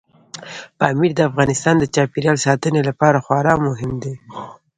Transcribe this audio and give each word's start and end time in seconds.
پامیر 0.77 1.11
د 1.15 1.19
افغانستان 1.29 1.75
د 1.79 1.83
چاپیریال 1.95 2.37
ساتنې 2.45 2.81
لپاره 2.89 3.17
خورا 3.25 3.53
مهم 3.65 3.91
دی. 4.03 4.15